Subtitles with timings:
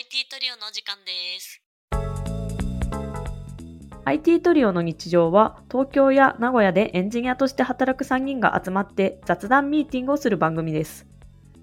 [0.00, 1.60] IT トリオのお時間です。
[4.06, 11.06] IT トリオの日常は東京や名古屋でエンジニアとして働く3人が集まって雑談ミーティングをする番組です。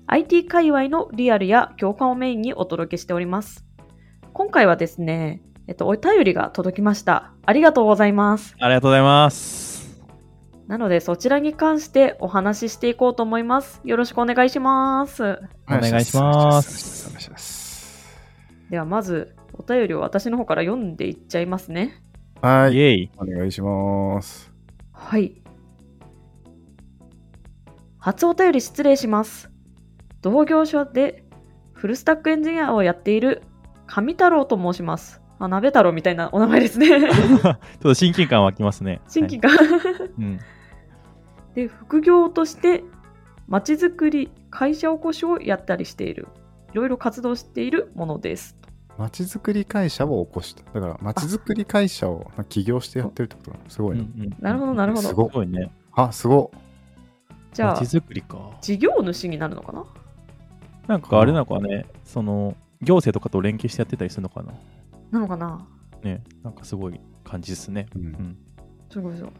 [0.05, 3.65] IT 界隈のリアルや共感をメインにお届けしております。
[4.33, 7.33] 今回はですね、えっと、お便りが届きました。
[7.43, 8.55] ありがとうございます。
[8.59, 9.99] ありがとうございます。
[10.67, 13.81] なのでそちらに関してお話ししていこうと思います。
[13.83, 15.23] よろしくお願いします。
[15.23, 17.16] お願いしますお願いします。
[18.69, 22.03] ではまずお便りを私の方から読んでいっちゃいますね。
[22.41, 22.73] はい。
[22.73, 23.11] イェイ。
[23.17, 24.51] お願いします。
[24.91, 25.41] はい。
[27.97, 29.49] 初お便り失礼します。
[30.21, 31.23] 同業者で
[31.73, 33.43] フルスタックエンジニアをやっている
[33.85, 35.21] 上太郎と申します。
[35.39, 36.87] あ、鍋太郎みたいなお名前ですね。
[36.99, 39.01] ちょっと親近感湧きますね。
[39.07, 39.49] 新規が。
[39.49, 39.59] はい
[40.19, 40.39] うん。
[41.53, 42.83] で、副業として、
[43.47, 46.27] まちづくり、会社おこしをやったりしている。
[46.77, 48.55] いろいろ活動しているものです。
[48.99, 50.61] まちづくり会社を起こした。
[50.73, 54.05] だから、まちづくり会社を起業してやってるってことなのすごいな。
[54.39, 55.07] なるほど、なるほど。
[55.07, 55.71] すごいね。
[55.93, 56.59] あ、すごっ。
[57.51, 58.51] じゃあまち、づくりか。
[58.61, 59.85] 事業主になるのかな？
[60.85, 64.53] なんかあれなのかね、その、行政とかと連携してやってたりするのかな。
[65.09, 65.67] なのかな？
[66.03, 67.87] ね、なんかすごい感じですね。
[67.95, 68.37] ううんん。
[68.91, 69.31] すごいすごい。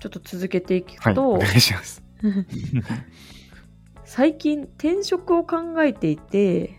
[0.00, 1.14] ちょっと続けていくはい。
[1.14, 2.02] と、お願いします。
[4.14, 6.78] 最近転職を考えていて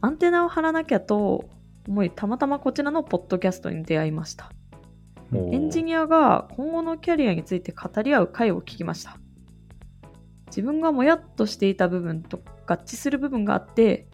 [0.00, 1.50] アンテナを張らなきゃと
[1.88, 4.52] 思いたまたまこちらのポッドキャストに出会いました。
[5.32, 9.18] エンジニアが今後のキャリアについて語り合う回を聞きました。
[10.46, 14.06] 自分がもやっとしていた部分と合致する部分があって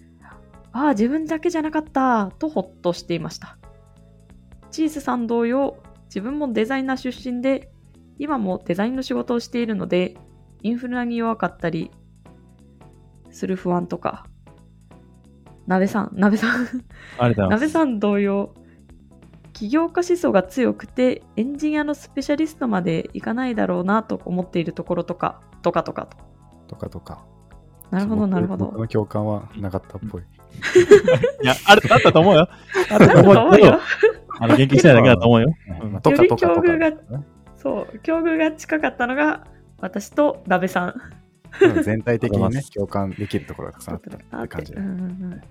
[0.73, 3.59] ああ自分だけじゃなかったとほっとしていました。
[4.71, 7.71] チーズさん同様自分もデザイナー出身で
[8.19, 10.17] 今もデザインの仕事をしているので
[10.63, 11.91] インフラに弱かったり
[13.37, 14.27] する不安とか
[15.67, 16.67] 鍋さん鍋さん
[17.19, 17.61] ありがとうございます。
[17.61, 18.55] 鍋さん同様
[19.53, 26.17] 起業家思想が強くてエンジニアのスペシャリストまでいかないだろうなと思っているところとかとかとかと
[26.69, 27.25] とかとか。
[27.91, 30.23] なるほどなるほど僕の共感はなかったっぽい。
[30.23, 32.49] いや、ある、あったと思うよ。
[32.91, 33.79] あったとと思うよ、
[34.41, 35.55] あの、元気したいだけだと思うよ。
[35.83, 36.53] うんまあとかとかとか。
[36.53, 37.23] より境遇が
[37.57, 39.47] そう境遇が近かったのが
[39.81, 40.95] 私と鍋さん
[41.83, 44.49] 全体的にね共感できるところがたくさんあったって。
[44.49, 44.79] 感じで。
[44.79, 44.87] うん。
[44.87, 45.03] うんう
[45.37, 45.43] ん。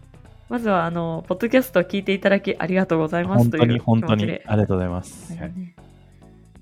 [0.47, 5.35] まずはあのポッドキャストを聞いていただきありがとうございます本当にという気本当に持ちでありがとうございます。
[5.35, 5.53] はい。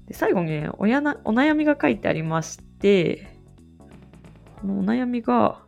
[0.07, 3.27] で最後にねおやなお悩みが書いてありまして
[4.61, 5.59] このお悩みが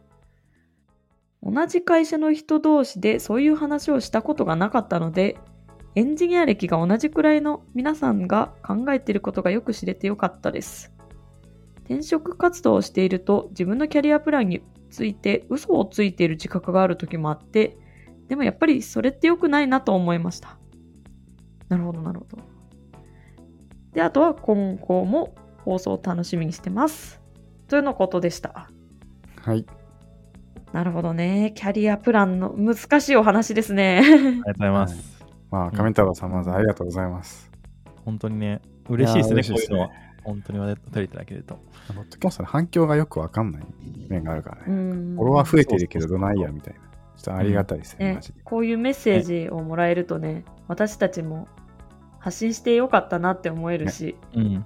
[1.44, 5.38] 同じ会社の人同士でそういう話をしたことがなかったので
[5.94, 10.91] エンジニア歴が同じくらいの皆さんが考えていることがよく知れてよかったです
[11.85, 17.78] 転職活動をしていると自分のキャリアプランについて嘘をついている自覚がある時もあって
[18.28, 20.57] でもやっぱりそれって良くないなと思いました
[21.69, 22.56] なるほどなるほど
[23.96, 27.22] で、あとは今後も放送を楽しみにしてます。
[27.68, 28.69] というのことでした。
[29.41, 29.66] はい。
[30.73, 31.53] なるほどね。
[31.56, 34.02] キャリアプランの難しいお話ですね。
[34.03, 35.25] ありがとうございます。
[35.50, 37.50] まあ、上太郎さん、まずありがとうございます。
[38.03, 40.15] 本当にね、嬉しいですね、いやー嬉しいですねこういうのは。
[40.25, 41.59] 本当にお便りいただけると。
[41.88, 43.63] ポッドキャストの反響がよくわかんない
[44.09, 44.75] 面があるからうね。
[44.75, 46.80] んフォロワー増えてるけどどないやみたいな。
[46.80, 48.41] ちょっとありがたいですね、ねマジで。
[48.44, 51.47] こういうメッセージをもらえるとね、私たちも
[52.19, 54.66] 発信してよかったなって思えるし、うん。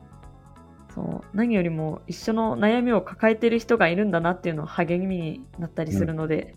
[0.95, 6.55] そう何よりも一緒の悩みを抱えてる人がいるんだなっていうのは励みになったりするので、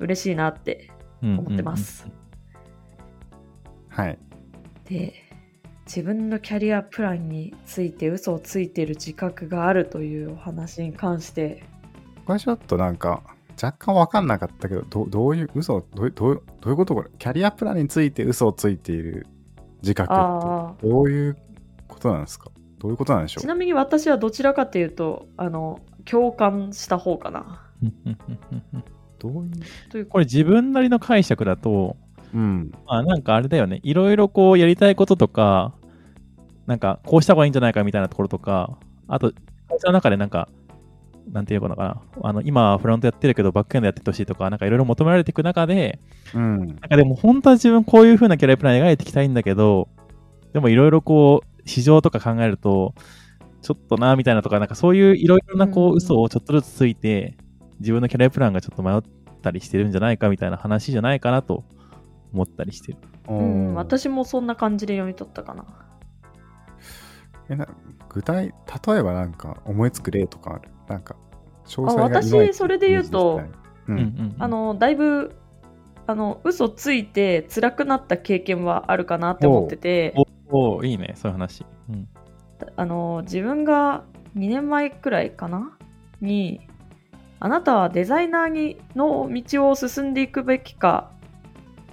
[0.00, 0.90] 嬉しいなって
[1.22, 2.08] うん思ってます。
[3.88, 4.18] はい。
[4.86, 5.12] で
[5.92, 11.64] 自分のキャリアプランについて嘘をついている自覚があるというお話に関して。
[12.24, 13.24] これちょっとなんか、
[13.60, 17.10] 若干わかんなかったけど、どどういう、嘘どうどうどういうことこれ？
[17.18, 19.26] キャリアプランについて嘘をついている
[19.82, 21.36] 自覚あって、どういう
[21.88, 22.52] ことなんですか？
[22.78, 23.42] どういうことなんでしょう？
[23.42, 27.68] ちなみに私はどちらかというとあの共感した方かな。
[27.82, 28.84] うんうんうんうんうん
[29.18, 29.50] どういう。
[29.90, 30.06] という？
[30.06, 31.96] これ自分なりの解釈だと、
[32.32, 32.72] うん。
[32.86, 35.74] まあなんかあれだよね、いろいろこうやりたいこととか、
[36.70, 38.78] なんかこうした方がいいんじゃないかみたいなところとか、
[39.08, 39.32] あと、
[39.68, 40.48] 会社の中でなんか、
[41.32, 45.98] なんていうのかな、あの今はフロントやってるけどバックエンドやっててほしいとか、なんかいろいろ求められていく中で、
[46.32, 46.58] うん。
[46.60, 49.88] なんかでも本当は自分こういう風なキャリアプラン描いていきたいんだけど、
[50.52, 52.94] でもいろいろこう、市場とか考えると、
[53.62, 57.36] ちょっとな、みたいなとか、なんかそういういろいろなこう嘘をちょっとずつついて、
[57.80, 59.02] 自分のキャリアプランがちょっと迷っ
[59.42, 61.64] たりしてるんじゃないかみたいな話じゃないかなと
[62.32, 62.98] 思ったりしてる。
[63.28, 65.64] うん、私もそんな感じで読み取ったかな
[67.50, 67.68] えな
[68.08, 68.54] 具体、
[68.86, 70.70] 例えばなんか思いつく例とかある？
[70.88, 71.16] なんか、
[71.66, 73.40] 詳あ細が私それで言うと
[73.88, 73.96] うん。
[73.96, 75.34] うんうんあのだいぶ
[76.06, 80.14] あの嘘ついて辛くなった経験はあるかなって思ってて
[80.48, 81.64] おおいいね、そういう話。
[81.88, 82.08] うん。
[82.76, 84.04] あの自分が
[84.36, 85.76] 2年前くらいかな？
[86.20, 86.60] に
[87.38, 91.10] あなたはデザイナーにの道を進んでいくべきか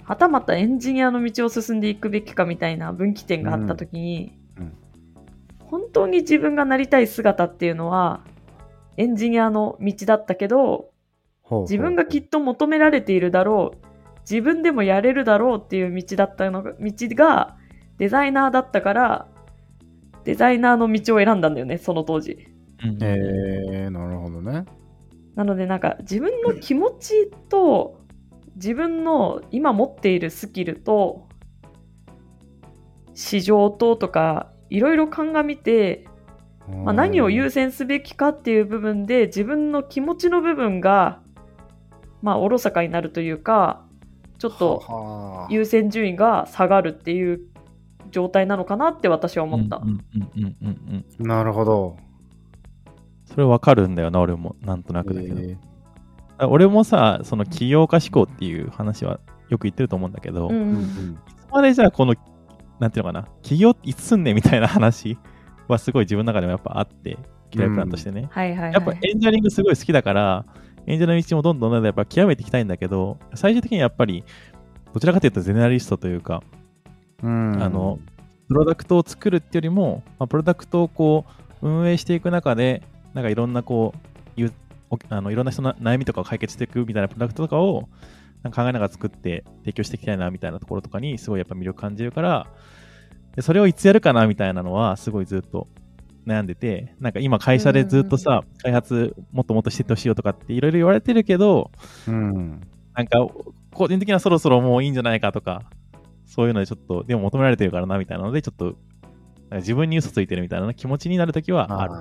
[0.04, 4.37] はたまたエンジニアの道を進んでいくべきかみたいな分岐点があった時に、
[5.70, 8.24] 本当に自分がなりたい姿っていうのは
[8.96, 10.90] エンジニアの道だったけど
[11.62, 13.88] 自分がきっと求められているだろう
[14.28, 17.56] 自分でもやれるだろうっていう道だったのが道が
[17.96, 19.28] デザイナーだったから
[20.24, 22.48] デザイナーの道を選んだんだよねその当時。
[22.84, 22.98] うん。
[23.02, 24.66] えー、なるほどね。
[25.34, 28.00] なのでなんか自分の気持ちと
[28.56, 31.28] 自分の今持っているスキルと
[33.14, 36.06] 市場ととかいろいろ鑑みて、
[36.84, 41.20] まあ、何を優先すべきかっていう部分で自分の気持ちの部分が
[42.22, 43.84] まあおろそかになるというか
[44.38, 47.40] ちょっとはあ優先順位が下がるっていう
[48.10, 49.76] 状態なのかなって私は思った。
[49.76, 51.26] うんうんうんうんうんうん。
[51.26, 51.96] なるほど。
[53.26, 54.56] それわかるんだよな、俺も。
[54.62, 55.40] なんとなくだけど。
[55.40, 55.56] え
[56.38, 62.14] あ俺もさ、その起業家志向っていう話はよく言ってると思うんだけど、いうんうんつまでじゃあこの、
[62.78, 65.18] なんていうのかな、起業いつすんねんみたいな話
[65.68, 67.18] はすごい自分の中でもやっぱあって、
[67.50, 68.28] キャリアプランとしてね。
[68.30, 68.72] はいはいはい。
[68.72, 70.44] やっぱエンジニアリングすごい好きだから、
[70.86, 74.24] エンジニアの道もどんどんどんどんやっぱ極めていきたいんだけど、最終的にやっぱり、
[74.92, 76.42] どちらかというとゼネラリストというか、
[77.22, 77.98] うんあの、
[78.48, 81.24] プロダクトを作るっていうよりも、まあ、プロダクトをこ
[81.62, 82.82] う、運営していく中で、
[83.12, 84.08] なんかいろんなこう、
[85.10, 87.88] あのいろんな人の悩みとかを解決していくみたいなプロダクトとかを
[88.42, 92.46] なんか考えながら作って提供していきたいなみたいなところとかにすごいやっぱ魅力感じるから、
[93.34, 95.68] でそれをいつやるかなみたいなのはすごいずっと
[96.26, 101.70] 悩んでて、なんか今会社でずっとさ、開発もっともっとしてってほしいよとかっていろいろ言われてるけど、
[102.06, 102.60] うん。
[102.94, 103.26] なんか
[103.72, 105.62] 個人的にはそろそろもういいんじゃないかとか、
[106.26, 108.76] そういうのでちょっと、でも求められてるからなみたいなので、ちょっと、
[109.52, 111.94] 自分に嘘ついてるみたいな気持ちになるときはある。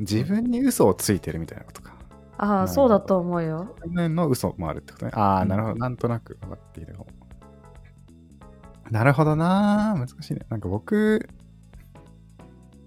[0.00, 1.91] 自分に嘘をついてるみたいなことか。
[2.42, 3.76] ああ、そうだと思うよ。
[3.80, 5.12] 去年の嘘もあるってことね。
[5.14, 5.74] ああ、うんなるほど。
[5.76, 7.06] なんとなく分かっているかも。
[8.90, 10.40] なるほどな難しいね。
[10.48, 11.28] なんか僕、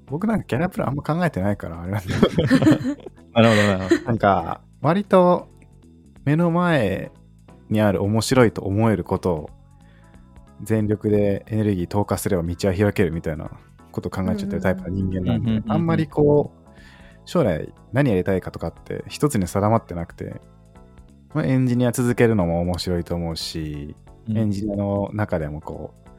[0.07, 2.55] 僕なんかキャリアプランあんま考えてないから、あれなんだけど
[3.31, 4.03] なるほど、なるほど。
[4.03, 5.47] なんか、割と
[6.25, 7.13] 目の前
[7.69, 9.49] にある面白いと思えることを
[10.63, 13.49] 全力でエネルギー投下すれば道は開けるみたいな
[13.93, 16.59] ことを考えちゃってるタイプの人間なんであんまりこう、
[17.25, 20.41] 将来何やりたいかとかって一つに定まってなくて、
[21.33, 23.95] まあ、エンジニア続けるのも面白いと思うし、
[24.29, 26.09] エンジニアの中でもこう、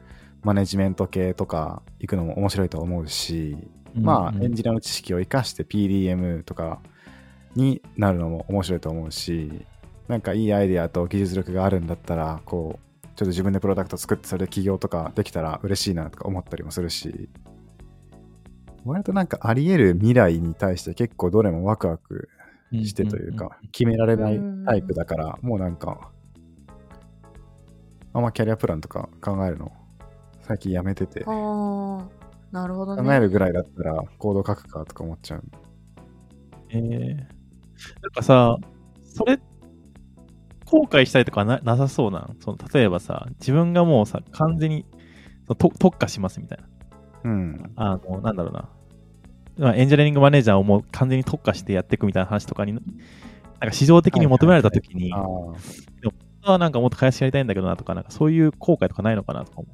[0.43, 3.57] マネジメント系とか行くのも面白いと思うし、
[3.95, 6.81] まあ、エンジニアの知識を生かして PDM とか
[7.55, 9.65] になるのも面白いと思うし、
[10.07, 17.29] なんかいいアイデアと技術力があるんだったら、こう、ちょっと自分でプロダクト作ってそれで起業とかできたら嬉しいなとか思ったりもするし、
[18.87, 22.29] 割となんかあり得る未来に対して結構どれもワクワク
[22.71, 26.11] してというか、決められないタイプだから、もうなんか、
[28.13, 29.71] あんまキャリアプランとか考えるの
[30.41, 32.07] 最近やめてて、ああ、
[32.51, 33.03] なるほどね。
[33.03, 35.43] 考えるぐらいだったらコード書くかとか思っちゃう。
[36.69, 37.25] えー、なん
[38.13, 38.57] かさ、
[39.03, 39.39] それ、
[40.65, 42.35] 後悔したりとかななさそうなん？
[42.39, 44.85] その例えばさ、自分がもうさ、完全に
[45.47, 46.67] 特化しますみたいな。
[47.23, 47.71] うん。
[47.75, 48.69] あの、なんだろうな。
[49.57, 52.81] まあエンジニアリングマネージャーをもう完全に特化してやっていくみたいな話とかに、なん
[53.61, 56.53] か市場的に求められたときに、ああ。
[56.53, 59.67] あなんかもっと開発やりたいんだけどなとか、なんかそういう後悔とかないのかなとか思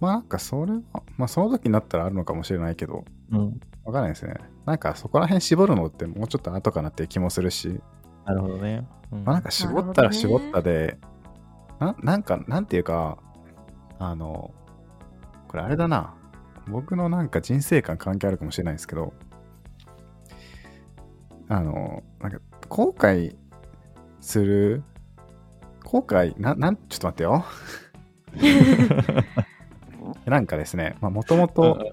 [0.00, 0.80] まあなんかそれは、
[1.16, 3.36] まあその時になったらあるのかもしれないけど、う。
[3.36, 3.60] うん。
[3.84, 4.34] わかんないですね。
[4.66, 7.80] なんかそこら辺絞るのってもうちょっと後かなっていう気もするし、
[8.24, 8.86] なるほどね。
[9.12, 10.98] うんまあなんか絞ったら絞ったで、
[11.78, 13.18] ななんか、なんていうか、
[13.98, 14.52] あの、
[15.48, 16.14] これあれだな。
[16.68, 19.12] 僕のなんか人生観関係あるかもしれないですけど、
[21.48, 22.38] あの、なんか
[22.68, 23.34] 後悔
[24.20, 24.82] する、
[25.84, 27.44] 後悔、な、なん、ちょっと待ってよ。
[30.26, 31.92] なんかですね、まあもともと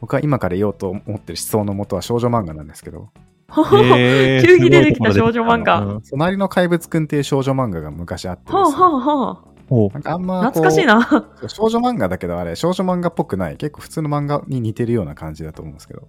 [0.00, 3.10] 僕は今から言おうと思ってる思想のもとは少女漫画なんですけど、
[3.50, 5.80] 急に出てきた少女漫画。
[5.80, 6.02] うん。
[6.02, 8.60] 隣の怪物くんっていう少女漫画が昔あってですね。
[8.60, 11.28] はあはなんかあんま懐かしいな。
[11.46, 13.56] 少女漫画だけどあれ少女漫画っぽくない。
[13.56, 16.08] 結構普通の漫画に似てるような感じだと思うんですけど。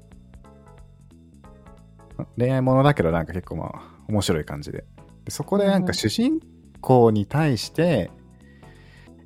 [2.37, 4.85] 恋愛ものだけどなんか結構まあ面白い感じで。
[5.25, 6.39] でそこでなんか主人
[6.81, 8.09] 公に対して、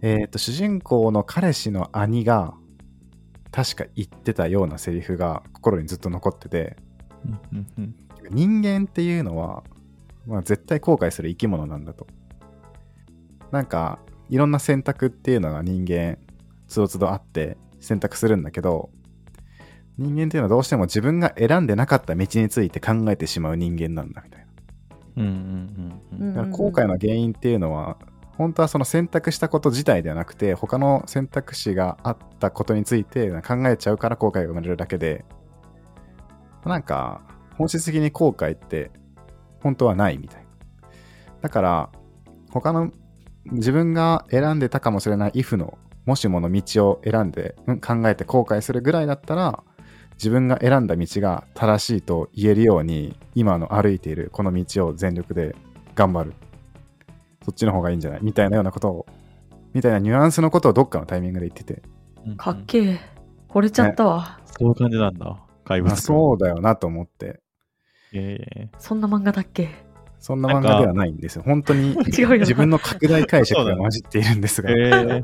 [0.01, 2.55] えっ、と主人公の彼氏の兄が
[3.51, 6.75] 確か言ってたようなセリフが心にずっと残ってて。
[7.25, 7.95] うんうんうん。
[8.31, 9.63] 人間っていうのは、
[10.25, 12.07] まあ、絶対後悔する生き物なんだと。
[13.51, 13.99] なんか
[14.29, 16.17] いろんな選択っていうのが人間
[16.67, 18.89] つどつどあって選択するんだけど
[19.97, 24.45] 人間っていうのはどうしても自分が選んでなかった道について考えてしまう人間なんだみたいな。
[25.17, 26.33] うんうんうんうん。
[26.33, 27.97] だから後悔の原因っていうのは
[28.37, 35.23] 本当はその選択したこと自体ではなくて他の選択肢があったことについて考えちゃうから後悔が生まれるだけで
[36.65, 37.21] なんか
[37.57, 38.91] 本質的に後悔って
[39.61, 40.47] 本当はないみたいな。
[41.41, 41.89] だから
[42.51, 42.91] 他の
[43.51, 49.63] 自分が選んでたかもしれない if のもしもの道を選んで、うん考えて後悔するぐらいだったら
[50.13, 55.55] 自分が選んだ道が正しいと言えるように今の歩いているこの道を全力で
[55.93, 56.33] 頑張る。
[57.43, 58.19] そっちの方がいいんじゃない？
[58.23, 59.05] みたいなようなことを
[59.73, 61.83] みたいなニュアンスのことをどっかのタイミングで言ってて。
[62.25, 62.99] うんかっけえ。
[63.49, 64.39] 惚れちゃったわ。
[64.45, 65.37] そういう感じなんだ。
[65.63, 65.93] 怪物。
[65.93, 67.41] あそうだよなと思って。
[68.13, 68.69] ええ。
[68.79, 69.84] そんな漫画だっけ？
[70.25, 71.43] そんな漫画ではないんですよ。
[71.45, 75.21] 本当に自分の拡大解釈が混じっているんですが、ええ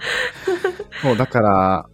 [1.01, 1.89] そうだから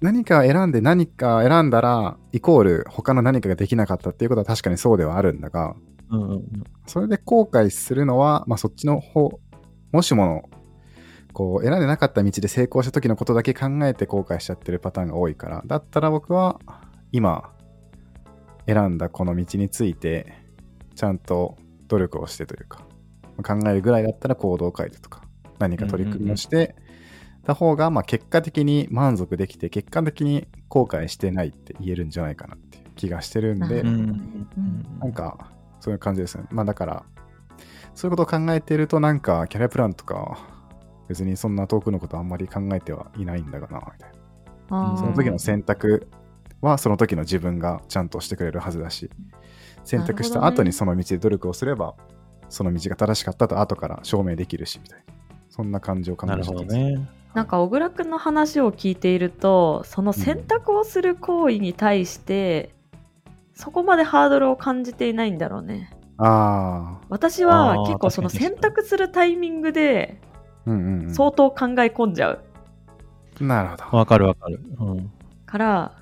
[0.00, 5.76] 何か選んで何か選んだらイコール他の何かができなかったっていうことは確かにそうではあるんだが
[6.10, 6.44] うんうんうん。
[6.86, 9.38] それで後悔するのは、まあ、そっちの方
[9.92, 10.42] もしもの
[11.34, 15.62] こう選んでなかった道で成功した時のことだけ考えて後悔しちゃってるパターンが多いから。
[15.66, 16.58] だったら僕は
[17.12, 17.50] 今
[18.66, 20.32] 選んだこの道について
[20.94, 21.58] ちゃんと
[21.94, 22.84] 努力をしてというか
[23.42, 25.22] 考えるぐらいだったら行動を変えてとか
[25.58, 26.76] 何か取り組みをして
[27.44, 33.90] た方がまあ結果的に満足できて結果的に後悔してないって言えるんじゃないかなっていう気がしてるんで、な
[35.08, 36.44] んか、そういう感じですね。
[36.50, 37.04] まあだから、
[37.94, 40.38] そういうことを考えてると、なんか、キャリアプランとか、
[41.08, 44.10] 別にそんな遠くのことあんまり考えてはいないんだがな、みたい
[44.70, 44.96] な。
[44.96, 46.08] その時の選択
[46.60, 49.10] は、その時の自分がちゃんとしてくれるはずだし、
[49.84, 51.94] 選択した後にその道で努力をすれば、
[52.48, 55.04] その道が正しかったと後から証明できるし、みたいな。
[55.50, 56.64] そんな感じを考えなるほど。
[56.64, 57.08] ね。
[57.34, 62.74] なんか小倉くんの話を聞いているとその選択をする行為に対して、
[63.54, 70.20] そこまでハードルを感じていないんだろうねああ、私は結構その選択するタイミングで
[70.66, 71.14] うんうん、うん。
[71.14, 72.44] 相当考え込んじゃう
[73.40, 73.96] なるほど。
[73.96, 74.60] わかるわかる。
[74.78, 75.12] うん。
[75.46, 75.92] から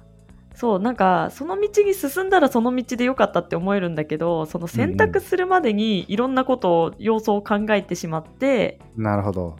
[0.55, 9.57] そうなんかその道に進んだらその道でよかったって思えるんだけどその選択するまでにいろんなことを要素を考えてしまってなるほど。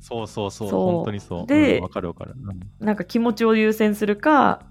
[0.00, 0.68] そうそうそう。
[0.68, 1.46] そう本当にそう。
[1.46, 2.34] でうんわかるわかる。
[2.36, 4.62] うんなんか気持ちを優先するか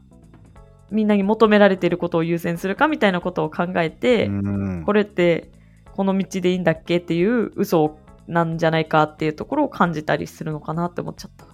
[0.91, 5.51] みんなに求められていることを優先するかみたいなことを考えて、うんこれって
[5.95, 11.45] この道でいいんだっけっていう嘘なんじゃないかっていうところを感じたりするのかなって思っちゃった。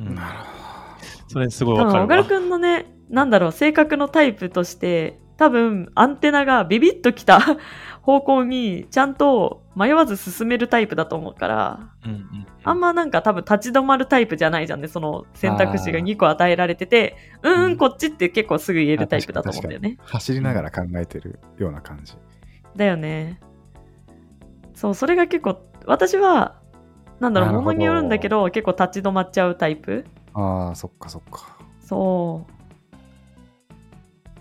[0.00, 0.59] うんなるほ
[1.30, 7.40] それすごい多わかる小倉くんのねなんだろう性格のタイプとして多分アンテナがビビッときた
[8.02, 19.96] 方向にちゃんと迷わず進めるタイプだと思うからうんうんあんまなんか多分立ち止まるタイプじゃないじゃんねその選択肢が2個与えられててうんうんこっちって結構すぐ言えるタイプだと思うんだよね。
[20.02, 22.14] 走りながら考えてるような感じ。
[22.76, 23.40] だよね。
[24.74, 26.56] そう、それが結構、私は、
[27.18, 30.06] なんだろう、ものによるんだけど、結構立ち止まっちゃうタイプ。
[30.34, 31.58] ああ、そっかそっか。
[31.80, 32.46] そ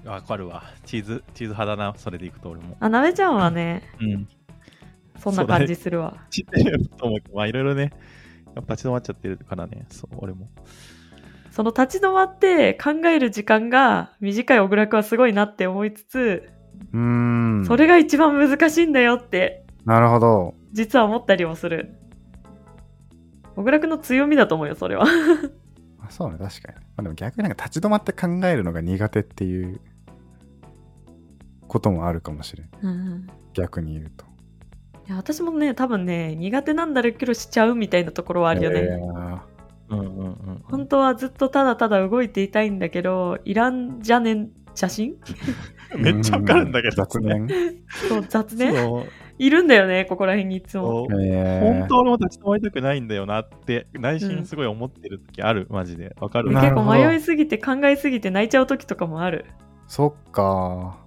[0.06, 0.08] う。
[0.08, 0.64] わかるわ。
[0.86, 1.94] チーズ、チーズ派だな。
[1.98, 2.78] それでいくと俺も。
[2.80, 4.28] あ、なべちゃんはね、うん。
[5.18, 6.18] そんな感じするわ。
[6.30, 7.92] 知ってると思うけどまあいろいろね、
[8.56, 9.86] やっぱ立ち止まっちゃってるからね。
[9.90, 10.48] そう、俺も。
[11.52, 16.50] その立ち止まって考える時間が短い小倉くんはすごいなって思いつつ、
[16.94, 17.00] うー
[17.62, 17.66] ん。
[17.66, 20.54] それが一番難しいんだよって、なるほど。
[20.72, 21.96] 実は思ったりもする。
[23.56, 25.06] 小倉くんの強みだと思うよ、それは。
[26.10, 26.78] あそうね、確かに。
[26.78, 29.80] まあ、でも逆になんか立ち止まって考えるのが苦手っていう
[31.68, 32.70] こともあるかもしれん。
[32.82, 34.26] うん逆に言うと。
[35.08, 38.80] いや私もね、多分ね、苦手なんだろうけどしちゃうみたいなところはあるよね。
[38.82, 39.40] えー
[39.90, 40.62] うんうんうん。
[40.66, 45.16] 本当はずっとただただ動いていたいんだけど、いらんじゃねん写真？
[45.98, 46.96] めっちゃわかるんだけど。
[46.96, 47.48] 雑念。
[48.08, 48.76] そう、雑念？
[48.76, 49.04] そう
[49.40, 51.08] いるんだよね、ここら辺にいつも。
[51.08, 56.16] 本当俺も立ち止まりたくないんだよなって、内心すごい思ってる時ある、マジで。
[56.20, 56.52] わかる？
[56.52, 59.46] な結構迷いすぎて考えすぎて泣いちゃう時とかもある。
[59.88, 61.00] そっか。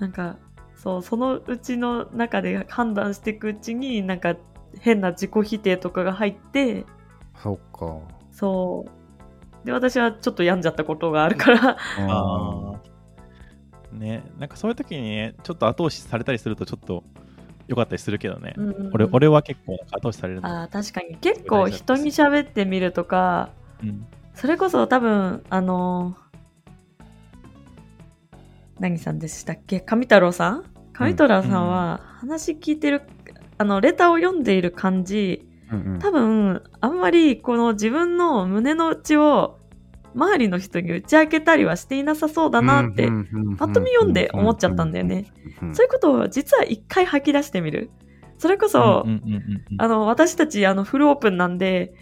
[0.00, 0.36] なんか、
[0.74, 4.36] そう、そのうちの中で判断していくうちに、なんか
[4.80, 6.84] 変な自己否定とかが入って、
[7.36, 8.00] そっか。
[8.32, 8.84] そ
[9.64, 9.66] う。
[9.66, 11.76] で、私はちょっと病んじゃったことがあるから、
[12.08, 17.02] あーね、なんかそういう時にね、ちょっと後押しされたりするとちょっと
[17.68, 18.54] 良かったりするけどね。
[18.56, 18.70] うん。
[18.70, 20.62] うん俺俺は結構後押しされるの。
[20.62, 21.16] あー確かに。
[21.18, 23.50] 結構人に喋ってみるとか、
[23.82, 24.06] うん。
[24.34, 26.16] それこそ多分、あの
[28.80, 29.80] 何さんでしたっけ？
[29.80, 30.64] 上太郎さん？
[30.92, 33.02] 上太郎さんは話聞いてる
[33.58, 35.98] あの、レターを読んでいる感じ、うんうん。
[35.98, 39.57] 多分、あんまりこの自分の胸の内を
[40.18, 43.06] 周りの人に打ち明けたりはしていなさそうだなって、
[43.56, 45.26] パッと見読んで思っちゃったんだよね。
[45.72, 47.90] そういうことを実は一回吐き出してみる。
[48.36, 49.06] それこそ、
[49.78, 51.94] あの、私たち、あの、フルオープンなんで、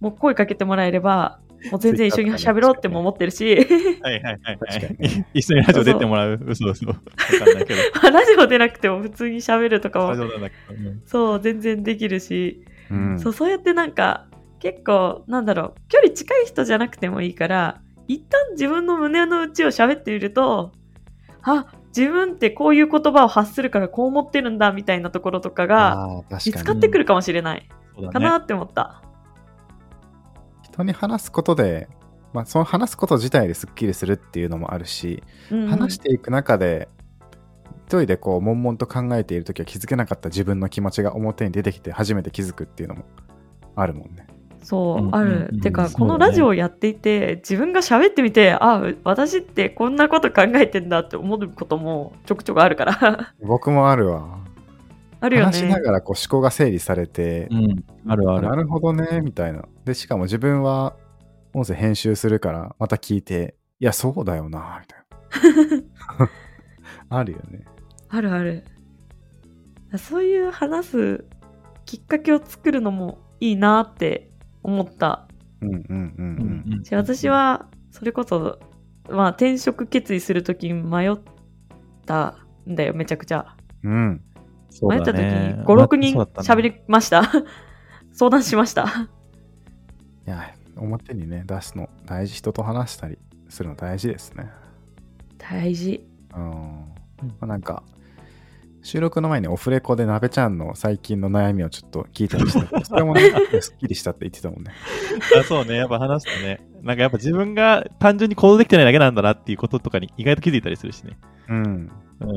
[0.00, 4.58] もう声かけてもらえれば、もう全然一緒に喋ろうっても思ってるし、はいはいはい。
[5.34, 6.40] 一緒にラジオ出てもらう。
[6.46, 6.86] 嘘嘘。
[6.88, 7.80] わかんないけど。
[8.02, 10.14] ま あラジオでなくても普通に喋るとかも、
[11.04, 14.26] そう、全然できるし、うんそう、そうやってなんか、
[14.60, 20.72] 結構、なんだろう、距離近い人じゃなくてもいいから、一旦自分の胸の内を喋ってみると、
[21.42, 27.68] あ、自分ってこういう言葉を発するからこう思ってるんだみたいなところとかが見つかってくるかもしれない。
[28.12, 29.02] かなって思った。
[30.62, 31.88] 人に話すことで、
[32.32, 36.88] まあ、その話すこと自体ですっきりするっていうのもあるし、うん話していく中で
[37.86, 43.04] 一人でこう悶々と考えている時は気づけなかった自分の気持ちが表に出てきて初めて気づくっていうのも
[43.74, 44.26] あるもんね。
[44.62, 45.50] そう、うんある。
[45.62, 53.34] てか、このラジオをやっていて、自分が喋ってみて、あ、私ってこんなこと考えてんだって思うこともちょくちょくあるから。
[53.42, 54.38] 僕もあるわ。
[55.20, 55.82] あるよ話しなね。
[55.82, 57.84] がらこう思考が整理されて、うん。
[58.06, 58.48] あるある。
[58.48, 59.64] なるほどね、みたいな。
[59.84, 60.94] で、しかも自分は
[61.52, 66.30] 音声編集するから、また聞いて、いや、そうだよな、みたいな。
[67.18, 67.64] あるよね。
[68.08, 68.64] あるある。
[69.96, 71.24] そういう話す
[71.84, 74.29] きっかけを作るのもいいなって
[74.62, 75.26] 思った
[75.60, 76.84] うんうんうんうん。
[76.84, 78.58] し、私はそれこそ、
[79.08, 81.18] まあ転職決意するときに迷っ
[82.06, 82.36] た
[82.68, 83.56] んだよ、めちゃくちゃ。
[83.82, 84.22] うん。
[84.70, 87.24] そう迷ったときだねに5、6人喋りました。
[88.12, 88.84] 相談しました。
[90.26, 94.50] いや、表にね、出すの大事、人と話したりするの大事ですね。
[95.38, 96.06] 大事。
[96.34, 96.42] うん。
[96.42, 97.82] まあ、なんか、
[98.82, 104.72] 収録の前にオフレコで鍋ちゃんの最近の悩みをちょっと聞いたりしたけど、 それもね、すっきりしたって言ってたもんね。
[105.38, 111.18] あそうね、やっぱ話すとね、なんかやっぱ自分が単純に行動できてないだけなんだなっていうこととかに意外と気づいたりするしね。
[111.48, 111.90] うん。
[112.20, 112.34] うん。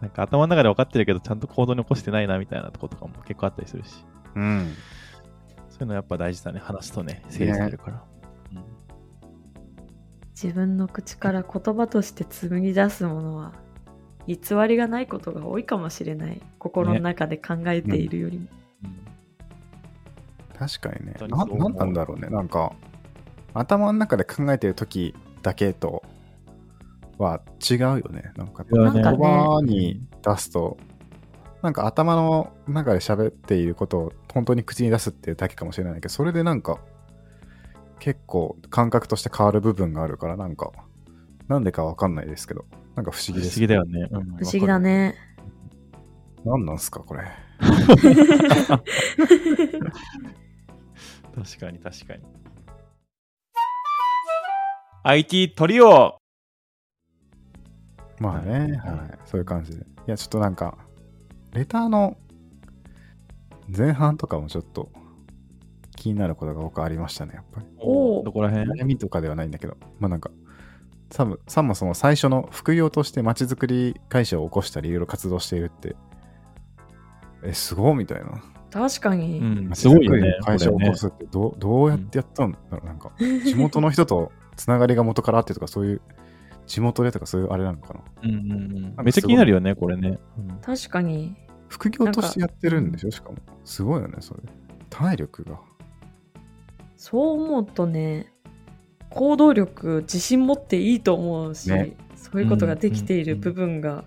[0.00, 4.04] なんか頭の中で分かってるけど、ちゃんと行動に起こしてないなみたいなとことかも結構あったりするし。
[4.34, 4.72] うん。
[5.68, 6.60] そういうのやっぱ大事だね。
[6.60, 7.94] 話すとね、整理されるから。
[7.96, 8.02] うん
[10.42, 13.52] 自分の口から言葉として紡ぎ出すものは
[14.26, 14.36] 偽
[14.68, 18.62] りがないことが多いかもしれない心の中で考えているよりも、うん
[20.62, 21.14] 確かにね。
[21.18, 22.28] 本当になんだろうね。
[22.28, 22.72] なんか、
[23.52, 26.04] 頭の中で考えてる時だけと
[27.18, 28.32] は違うよね。
[28.36, 30.76] なんか、言葉に出すと、
[31.62, 36.78] なんか頭の中で喋っていることを本当に口に出すっていうだけかもしれないけど、それでなんか、
[37.98, 40.70] 結構感覚として変わる部分があるから、なんか、
[41.48, 43.58] なんでかわかんないですけど、なんか不思議です。
[43.58, 44.08] 不思議だよね。
[44.10, 45.16] うん不思議だね
[46.44, 47.24] 何なんすか、これ。
[47.60, 47.86] 確
[51.58, 52.22] かに確かに。
[55.04, 56.16] IT トリオ
[58.18, 59.84] まあね、はいはい、そういう感じで。
[59.84, 60.78] いや、ちょっとなんか、
[61.52, 62.16] レターの
[63.68, 64.90] 前半とかもちょっと
[65.96, 67.66] 気になることが僕ありましたね、やっぱり。
[67.78, 68.80] おうどこら辺？
[68.80, 70.30] 悩みとかではないんだけど、まあなんか、
[71.12, 75.94] さもそもそも最初の副業として街づくり会社を起こしたり、いろいろ活動しているって、
[77.44, 78.42] え、すごいみたいな。
[78.70, 80.38] 確かに、うん、すごいよね。
[80.40, 82.52] 会社を起こすってどうどうやってやったん？
[82.52, 86.00] だろう、なんか、地元の人とつながりが元からあってとか、そういう、
[86.66, 88.00] 地元でとかそういうあれなのかな？
[88.22, 90.18] うんうんうんかめっちゃ気になるよね、これね。
[90.38, 91.36] うん確かに
[91.68, 93.10] 副業としてやってるんでしょ？
[93.10, 93.36] しかも。
[93.66, 94.40] すごいよね、それ。
[94.88, 95.60] 体力が。
[96.96, 98.31] そう思うとね
[99.12, 104.04] 行動力自信持っていいと思うし、ねそういうことができている部分が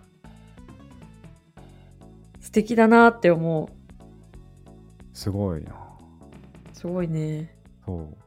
[2.39, 3.75] 素敵だなって思う
[5.13, 5.73] すごいな。
[6.73, 7.53] すごいね
[7.85, 8.17] そう。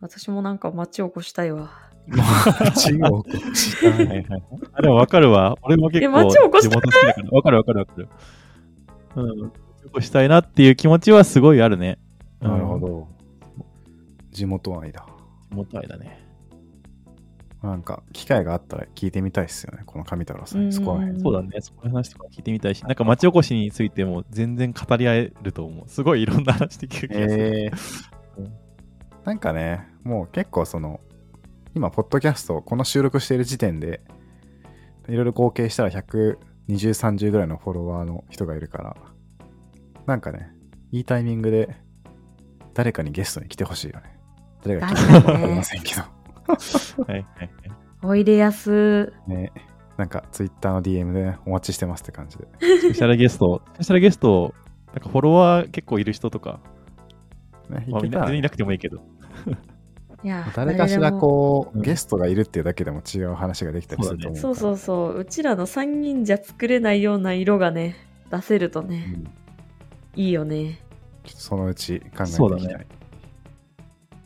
[0.00, 1.70] 私もなんか街を起こしたいわ
[2.08, 4.42] 街を起こしたはいはいはい。
[4.74, 5.56] あ、でも分かるわ。
[5.62, 7.30] 俺も結え構街を起こした地元好きだから。
[7.30, 8.08] 分かる分かる分かる。
[9.16, 9.50] うん。
[9.50, 11.98] 起こしたいなっていう気持ちはすごいあるね。
[12.40, 12.78] うんなるほ。
[12.78, 13.08] ど。
[14.30, 15.06] 地元愛だ。
[15.50, 16.26] 地元愛だね。
[17.62, 20.72] なんか、機会があったら聞いてみたいっすよね、この上太郎さうんん。
[20.72, 21.20] そこら辺。
[21.20, 21.60] そうだね。
[21.60, 25.88] そこの話とか聞いてみたいし、なんか町おこしについても全然語り合えると思う。
[25.88, 27.42] すごいいろんな話できる気がする。
[27.42, 28.20] えー
[29.24, 31.00] なんかね、もう結構その、
[31.74, 34.00] 今、ポッドキャスト、この収録している時点で、
[35.08, 38.96] いろいろ合計したら120、30ぐらいのフォロワーの人がいるから、
[40.06, 40.50] なんかね、
[40.90, 41.76] いいタイミングで、
[42.74, 44.19] 誰かにゲストに来てほしいよね。
[44.62, 46.00] 誰が来てるかわかりませんけど。
[46.00, 46.08] は
[47.08, 47.50] いはいはい。
[48.02, 49.52] おいでやすね、
[49.96, 52.46] なんかツイッターの DM で、ね、お待ちしてますって感じで。
[52.58, 54.54] スペシャルゲスト、スペシャルゲスト、
[54.94, 56.60] なんかフォロワー結構いる人とか、
[57.68, 59.02] ね、いまあ、けたらみんな全然いなくてもいいけど。
[60.22, 64.54] いや 誰かしらこう、うんゲストがいるっていうだけでも違う話ができたりすると思うから。
[64.54, 67.96] そうそうそううちらの3人じゃ作れないような色がね
[68.30, 69.30] 出せるとうね、ん
[70.16, 70.80] いいよね
[71.24, 72.26] ちょっとそのうち考えていきたい。
[72.26, 72.86] そうだね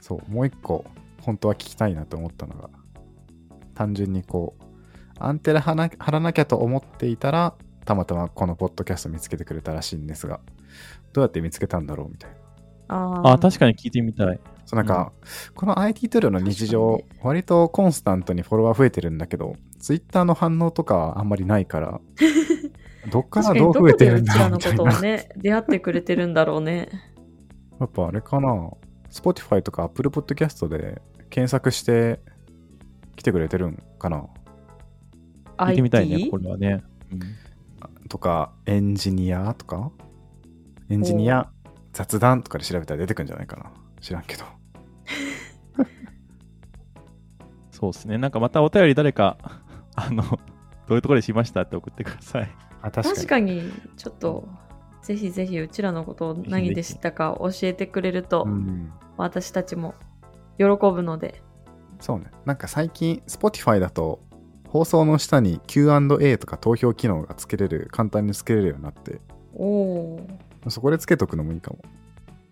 [0.04, 0.84] そう、もう一個、
[1.22, 2.68] 本当は聞きたいなと思ったのが、
[3.74, 4.64] 単純にこう、
[5.18, 7.54] アンテナ張らなきゃと思っていたら、
[7.86, 10.40] たまたまこのポッドキャスト見つけてくれたらしいんですが、
[11.14, 12.36] どうやって見つけたんだろうみたいな。
[12.88, 14.38] あーあ、確かに聞いてみたい。
[14.66, 15.10] そうなんか、
[15.54, 21.98] この IT トリオの日常割とコンスタントにフォロワー増えてるんだけど、Twitter の反応とかはあんまりないから、
[23.10, 25.00] どっからどどう増えてるんだろうらのことをみたいな。
[25.00, 26.90] ね出会ってくれてるんだろうね
[27.80, 28.70] やっぱあれかな
[29.14, 31.00] Spotify とか Apple Podcast で
[31.31, 32.20] 検索して
[33.14, 34.27] 来てくれてるんかな？
[35.57, 36.31] 聞いてみたいね、IT？
[36.31, 36.83] これはね。
[37.12, 37.20] うん
[38.09, 39.90] とか、エンジニアとか？
[40.90, 41.48] エンジニア
[41.92, 43.72] 雑談とかで調べたら出てくるんじゃないかな？
[44.00, 44.44] 知らんけど。
[47.70, 48.18] そうですね。
[48.18, 49.38] なんかまたお便り誰か、
[49.96, 50.38] あの、ど
[50.90, 52.50] ういうところでしましたって送ってください。
[52.83, 53.16] あ、確かに。
[53.16, 54.48] 確かにちょっと
[55.03, 58.92] ぜひぜひうちらのことを何で知ったか教えてくれるとうん。
[59.16, 59.94] 私たちも
[60.59, 61.42] 喜ぶので
[62.00, 62.27] そうね。
[62.44, 64.20] なんか最近、Spotify だと、
[64.68, 69.20] 放送の下に Q&A とか投票機能がつけれる、簡単につけれるようになって、
[69.55, 70.27] おお
[70.68, 71.79] そこでつけとくのもいいかも。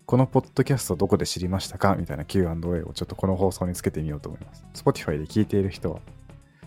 [0.05, 1.95] このポッドキャストどこで知りましたか？
[1.95, 2.49] みたいな Q&A
[2.83, 4.65] をちょっとこの放送につけてみようと思います。
[4.73, 5.99] Spotify で聞いている人は、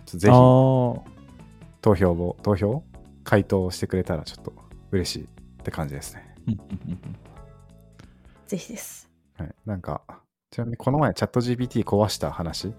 [0.04, 2.82] ぜひあ投票を、投票？
[3.24, 4.52] 回答してくれたらちょっと
[4.92, 5.26] 嬉しいっ
[5.64, 6.34] て感じですね。
[6.46, 7.16] ーうんうんうんうん
[8.46, 9.05] ぜひです
[9.38, 9.54] はい。
[9.66, 10.02] なんか、
[10.50, 12.74] ちなみにこの前チャット GPT 壊した話？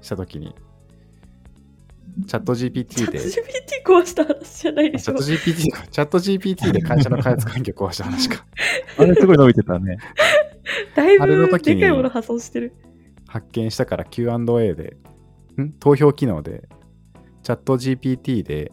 [0.00, 0.54] したときに、
[2.26, 8.46] チャット GPT で、チ GPT 壊した話じゃないでしょャット GPT か、チャット GPT で会社の開発環境壊した話か。
[8.98, 9.98] あれすごい伸びてたね。
[10.94, 12.72] だいあれのぶでかいもの破損してる
[13.26, 14.96] 発見したから Q&A で、
[15.60, 15.72] ん？
[15.72, 16.68] 投票機能で、
[17.42, 18.72] チャット GPT で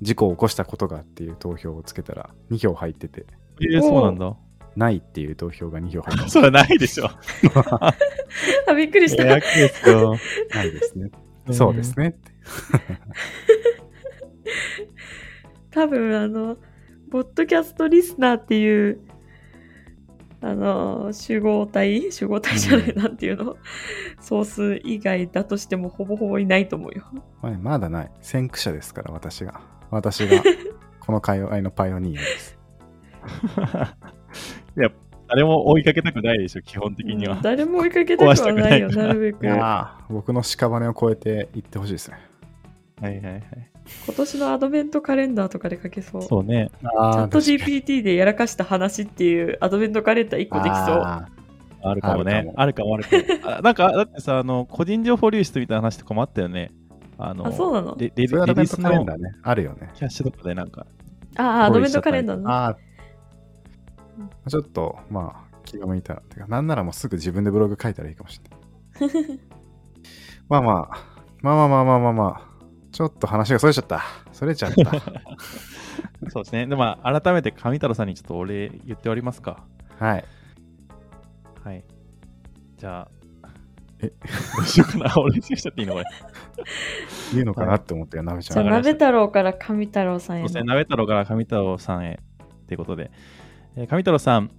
[0.00, 3.26] 事故を起こしたことがっていう投票をつけたら2票入ってて、
[3.60, 4.36] えー、そうなんだ。
[4.76, 7.10] ないっていう投票が2票入ってて、 それはないでしょ。
[8.68, 10.16] あびっくりしたやけですよ。
[10.54, 11.10] ないですね。
[11.50, 12.14] そうですね。
[15.70, 16.56] 多分あの
[17.10, 19.00] ポッドキャストリスナーっていう
[20.40, 23.56] あの集合体集合体じゃない、うなんていうの？
[24.20, 27.06] ソース以外だとしてもほぼほぼいないと思うよ
[27.40, 28.10] まあねまだない。
[28.20, 29.60] 先駆者ですから、私が。
[29.90, 30.42] 私が、
[31.00, 32.58] この界隈のパイオニアです。
[34.76, 34.90] いや、
[35.28, 37.38] 誰も追いかけたくないでしょ、基本的には。
[37.42, 42.18] 誰も追いかけたくはないよなるべくいやー僕の屍を越えていってほしいですね。
[43.00, 43.42] はいはいはい。
[44.06, 46.70] 今年のアドベントカレンダーとかで書けそうそうね。
[46.80, 51.26] チャット GPT でやらかした話っていうアドベントカレンダー1個できそうあ
[51.82, 52.52] あるかもね。
[52.56, 53.56] ああるかもあるかも。
[53.56, 56.70] あ なんか、だってさ、あの、個人情報流出みたいな話とかもあったよね。
[57.18, 57.96] あの、あそうなの？
[57.98, 59.30] レレーそういうアドベントレディースのカレンダーね。
[59.42, 59.90] あるよね。
[59.94, 60.86] キャッシュとかでなんか、
[61.36, 62.76] ああアドベントカレンダーのああ。
[64.48, 66.20] ちょっと、まあ、気が向いたら。
[66.22, 68.40] てか、なんならもうすぐ自分でブログ書いたらいいかもし
[69.00, 69.40] れない。
[70.48, 72.52] まあまあ、まあまあまあまあまあまあ、
[72.92, 74.02] ちょっと話がそれちゃった。
[74.32, 74.90] それちゃった。
[76.30, 76.66] そうですね。
[76.66, 79.64] で、まあ、改めて上太郎さんにちょっとお礼言っておりますか。
[79.98, 80.24] はい。
[81.64, 81.84] はい。
[82.76, 83.08] じゃあ、
[84.00, 84.08] え？
[84.08, 85.14] どうしようかな。
[85.16, 86.04] 俺しちゃっていいのこれ。
[87.32, 88.54] 言うのかなって思ったよ、なべちゃん。
[88.54, 92.20] じゃあわかりました鍋太郎から上太郎さんへのそうですね、鍋太郎から上太郎さんへ
[92.66, 93.10] ということで、
[93.76, 94.50] えー上太郎さん、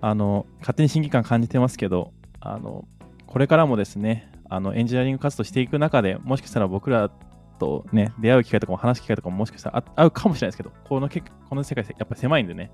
[0.00, 2.86] あの、勝手に親近感感じてますけど、あの、
[3.26, 7.10] これからもですね、あの、エンジニアリング活動していく中で、もしかしたら僕ら
[7.58, 12.70] とね、出会う機会とかも話す機会とかももしかしたらあ合うかもしれないですけど、このけこの世界、やっぱ狭いんでね、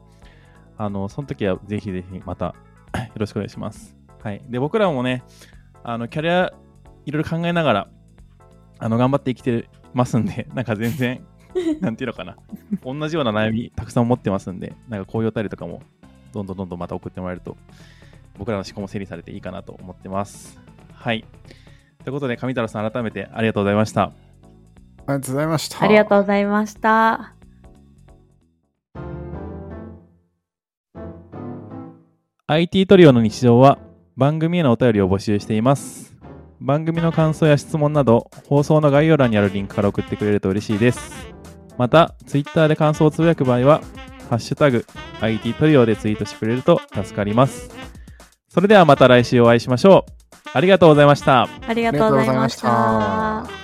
[0.79, 2.47] あの、その時はぜひぜひまた
[2.95, 3.97] よろしくお願いします。
[4.23, 4.43] はい。
[4.49, 5.23] で、僕らもね、
[5.83, 6.53] あの、キャリア
[7.07, 7.89] いろいろ考えながら、
[8.79, 11.27] あの、頑張って生きてますんで、なんか全然、
[11.81, 12.37] なんていうのかな、
[12.85, 15.83] 同じような悩みたくさん持ってますんで、なんかこういうお便りとかも、
[16.33, 17.57] どんどんどんどんまた送ってもらえると、
[18.39, 20.61] 僕らの思考も整理されていいかなと思ってます。
[20.93, 21.25] はい。
[22.03, 24.03] ということで、上太郎さん、改めてありがとうございました。
[24.03, 24.13] あ
[25.09, 25.85] りがとうございました。
[25.85, 27.35] ありがとうございました。
[32.47, 33.79] IT トリオの日常は
[34.17, 36.15] 番組へのお便りを募集しています。
[36.61, 41.34] 番組の感想や質問など、放送の概要欄にあるリンクから送ってくれると嬉しいです。
[41.79, 43.81] また、Twitter で感想をつぶやく場合は、
[44.31, 44.85] ハッシュタグ
[45.21, 47.71] IT トリオでツイートしてくれると助かります。
[48.49, 50.49] それではまた来週お会いしましょう。
[50.53, 51.49] ありがとうございました。
[51.67, 53.64] ありがとうございました。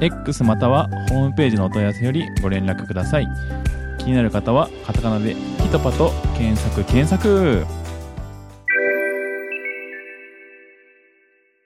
[0.00, 3.28] X またはホームページのお問い合わせよりご連絡ください。
[3.98, 7.66] 気になる方はカタカナでピトパと検索検索